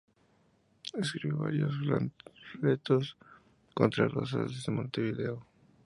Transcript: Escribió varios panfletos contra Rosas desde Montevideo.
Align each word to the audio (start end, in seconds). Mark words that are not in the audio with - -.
Escribió 0.99 1.37
varios 1.37 1.75
panfletos 1.87 3.15
contra 3.75 4.07
Rosas 4.07 4.51
desde 4.51 4.71
Montevideo. 4.71 5.45